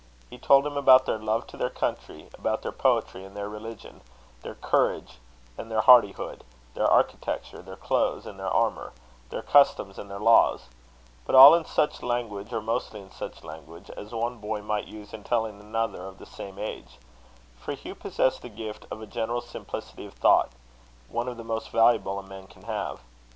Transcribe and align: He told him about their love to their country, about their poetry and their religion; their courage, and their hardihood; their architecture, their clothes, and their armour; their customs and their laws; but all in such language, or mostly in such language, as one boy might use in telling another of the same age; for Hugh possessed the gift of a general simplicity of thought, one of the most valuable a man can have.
He 0.31 0.39
told 0.39 0.65
him 0.65 0.77
about 0.77 1.05
their 1.05 1.19
love 1.19 1.45
to 1.45 1.57
their 1.57 1.69
country, 1.69 2.27
about 2.33 2.63
their 2.63 2.71
poetry 2.71 3.23
and 3.23 3.37
their 3.37 3.47
religion; 3.47 4.01
their 4.41 4.55
courage, 4.55 5.19
and 5.59 5.69
their 5.69 5.81
hardihood; 5.81 6.43
their 6.73 6.87
architecture, 6.89 7.61
their 7.61 7.75
clothes, 7.75 8.25
and 8.25 8.39
their 8.39 8.49
armour; 8.49 8.93
their 9.29 9.43
customs 9.43 9.99
and 9.99 10.09
their 10.09 10.17
laws; 10.17 10.63
but 11.27 11.35
all 11.35 11.53
in 11.53 11.65
such 11.65 12.01
language, 12.01 12.51
or 12.51 12.61
mostly 12.61 12.99
in 12.99 13.11
such 13.11 13.43
language, 13.43 13.91
as 13.91 14.11
one 14.11 14.39
boy 14.39 14.63
might 14.63 14.87
use 14.87 15.13
in 15.13 15.23
telling 15.23 15.59
another 15.59 16.07
of 16.07 16.17
the 16.17 16.25
same 16.25 16.57
age; 16.57 16.97
for 17.59 17.73
Hugh 17.73 17.93
possessed 17.93 18.41
the 18.41 18.49
gift 18.49 18.87
of 18.89 19.03
a 19.03 19.05
general 19.05 19.39
simplicity 19.41 20.07
of 20.07 20.15
thought, 20.15 20.49
one 21.09 21.27
of 21.27 21.37
the 21.37 21.43
most 21.43 21.69
valuable 21.69 22.17
a 22.17 22.23
man 22.23 22.47
can 22.47 22.63
have. 22.63 23.01